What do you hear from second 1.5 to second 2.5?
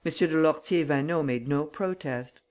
protest.